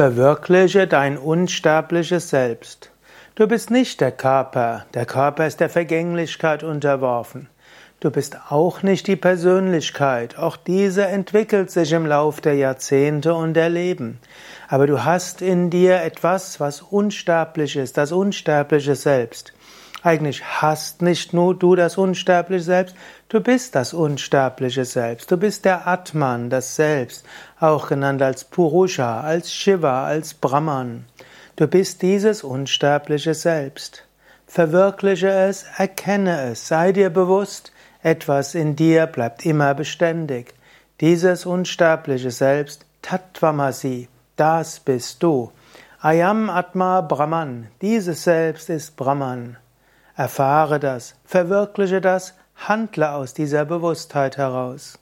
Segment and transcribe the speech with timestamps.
[0.00, 2.90] Verwirkliche dein unsterbliches Selbst.
[3.34, 7.50] Du bist nicht der Körper, der Körper ist der Vergänglichkeit unterworfen.
[8.00, 13.52] Du bist auch nicht die Persönlichkeit, auch diese entwickelt sich im Lauf der Jahrzehnte und
[13.52, 14.20] der Leben.
[14.68, 19.52] Aber du hast in dir etwas, was unsterblich ist, das unsterbliche Selbst.
[20.02, 22.96] Eigentlich hast nicht nur du das unsterbliche Selbst,
[23.28, 25.30] du bist das unsterbliche Selbst.
[25.30, 27.26] Du bist der Atman, das Selbst,
[27.58, 31.04] auch genannt als Purusha, als Shiva, als Brahman.
[31.56, 34.04] Du bist dieses unsterbliche Selbst.
[34.46, 37.70] Verwirkliche es, erkenne es, sei dir bewusst,
[38.02, 40.54] etwas in dir bleibt immer beständig.
[41.00, 45.52] Dieses unsterbliche Selbst, Tattvamasi, das bist du.
[46.00, 49.58] Ayam Atma Brahman, dieses Selbst ist Brahman.
[50.20, 54.98] Erfahre das, verwirkliche das, handle aus dieser Bewusstheit heraus.